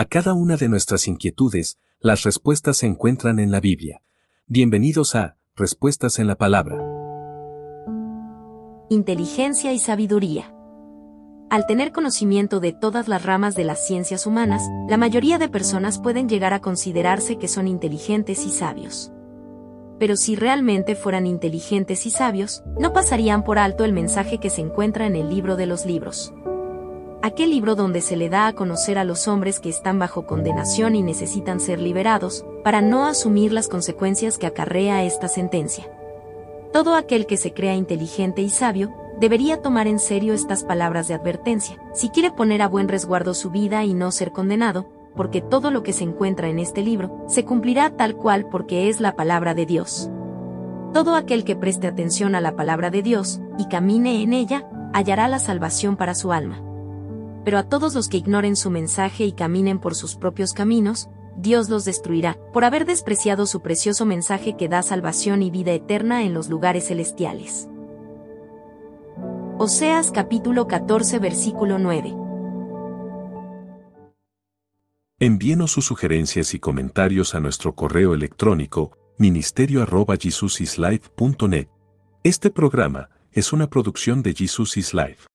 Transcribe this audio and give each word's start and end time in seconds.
A 0.00 0.06
cada 0.06 0.32
una 0.32 0.56
de 0.56 0.70
nuestras 0.70 1.06
inquietudes, 1.08 1.78
las 2.00 2.22
respuestas 2.22 2.78
se 2.78 2.86
encuentran 2.86 3.38
en 3.38 3.50
la 3.50 3.60
Biblia. 3.60 4.00
Bienvenidos 4.46 5.14
a 5.14 5.36
Respuestas 5.54 6.18
en 6.18 6.26
la 6.26 6.36
Palabra. 6.36 6.82
Inteligencia 8.88 9.74
y 9.74 9.78
sabiduría. 9.78 10.54
Al 11.50 11.66
tener 11.66 11.92
conocimiento 11.92 12.60
de 12.60 12.72
todas 12.72 13.08
las 13.08 13.26
ramas 13.26 13.54
de 13.54 13.64
las 13.64 13.86
ciencias 13.86 14.24
humanas, 14.26 14.62
la 14.88 14.96
mayoría 14.96 15.36
de 15.36 15.50
personas 15.50 15.98
pueden 15.98 16.30
llegar 16.30 16.54
a 16.54 16.62
considerarse 16.62 17.36
que 17.36 17.46
son 17.46 17.68
inteligentes 17.68 18.46
y 18.46 18.52
sabios. 18.52 19.12
Pero 19.98 20.16
si 20.16 20.34
realmente 20.34 20.94
fueran 20.94 21.26
inteligentes 21.26 22.06
y 22.06 22.10
sabios, 22.10 22.62
no 22.78 22.94
pasarían 22.94 23.44
por 23.44 23.58
alto 23.58 23.84
el 23.84 23.92
mensaje 23.92 24.38
que 24.38 24.48
se 24.48 24.62
encuentra 24.62 25.06
en 25.06 25.14
el 25.14 25.28
libro 25.28 25.56
de 25.56 25.66
los 25.66 25.84
libros. 25.84 26.32
Aquel 27.22 27.50
libro 27.50 27.74
donde 27.74 28.00
se 28.00 28.16
le 28.16 28.30
da 28.30 28.46
a 28.46 28.54
conocer 28.54 28.96
a 28.96 29.04
los 29.04 29.28
hombres 29.28 29.60
que 29.60 29.68
están 29.68 29.98
bajo 29.98 30.26
condenación 30.26 30.96
y 30.96 31.02
necesitan 31.02 31.60
ser 31.60 31.78
liberados, 31.78 32.46
para 32.64 32.80
no 32.80 33.04
asumir 33.04 33.52
las 33.52 33.68
consecuencias 33.68 34.38
que 34.38 34.46
acarrea 34.46 35.04
esta 35.04 35.28
sentencia. 35.28 35.84
Todo 36.72 36.94
aquel 36.94 37.26
que 37.26 37.36
se 37.36 37.52
crea 37.52 37.74
inteligente 37.74 38.40
y 38.40 38.48
sabio, 38.48 38.94
debería 39.18 39.60
tomar 39.60 39.86
en 39.86 39.98
serio 39.98 40.32
estas 40.32 40.64
palabras 40.64 41.08
de 41.08 41.14
advertencia, 41.14 41.76
si 41.92 42.08
quiere 42.08 42.30
poner 42.30 42.62
a 42.62 42.68
buen 42.68 42.88
resguardo 42.88 43.34
su 43.34 43.50
vida 43.50 43.84
y 43.84 43.92
no 43.92 44.12
ser 44.12 44.32
condenado, 44.32 44.86
porque 45.14 45.42
todo 45.42 45.70
lo 45.70 45.82
que 45.82 45.92
se 45.92 46.04
encuentra 46.04 46.48
en 46.48 46.58
este 46.58 46.80
libro 46.80 47.26
se 47.28 47.44
cumplirá 47.44 47.90
tal 47.90 48.16
cual 48.16 48.46
porque 48.48 48.88
es 48.88 48.98
la 48.98 49.14
palabra 49.14 49.52
de 49.52 49.66
Dios. 49.66 50.10
Todo 50.94 51.14
aquel 51.14 51.44
que 51.44 51.54
preste 51.54 51.86
atención 51.86 52.34
a 52.34 52.40
la 52.40 52.56
palabra 52.56 52.88
de 52.88 53.02
Dios 53.02 53.42
y 53.58 53.68
camine 53.68 54.22
en 54.22 54.32
ella, 54.32 54.66
hallará 54.94 55.28
la 55.28 55.38
salvación 55.38 55.96
para 55.96 56.14
su 56.14 56.32
alma. 56.32 56.69
Pero 57.44 57.58
a 57.58 57.64
todos 57.64 57.94
los 57.94 58.08
que 58.08 58.18
ignoren 58.18 58.56
su 58.56 58.70
mensaje 58.70 59.24
y 59.24 59.32
caminen 59.32 59.78
por 59.78 59.94
sus 59.94 60.16
propios 60.16 60.52
caminos, 60.52 61.08
Dios 61.36 61.68
los 61.68 61.84
destruirá, 61.84 62.38
por 62.52 62.64
haber 62.64 62.84
despreciado 62.84 63.46
su 63.46 63.62
precioso 63.62 64.04
mensaje 64.04 64.56
que 64.56 64.68
da 64.68 64.82
salvación 64.82 65.42
y 65.42 65.50
vida 65.50 65.72
eterna 65.72 66.24
en 66.24 66.34
los 66.34 66.48
lugares 66.48 66.88
celestiales. 66.88 67.68
Oseas 69.58 70.10
capítulo 70.10 70.66
14 70.66 71.18
versículo 71.18 71.78
9. 71.78 72.14
Envíenos 75.18 75.72
sus 75.72 75.84
sugerencias 75.84 76.54
y 76.54 76.58
comentarios 76.58 77.34
a 77.34 77.40
nuestro 77.40 77.74
correo 77.74 78.14
electrónico 78.14 78.96
ministerio.jesusislife.net. 79.18 81.68
Este 82.24 82.50
programa 82.50 83.10
es 83.32 83.52
una 83.52 83.68
producción 83.68 84.22
de 84.22 84.32
Jesus 84.32 84.78
is 84.78 84.94
Life. 84.94 85.30